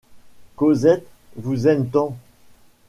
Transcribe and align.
Cosette 0.55 1.05
vous 1.35 1.67
aime 1.67 1.87
tant! 1.87 2.17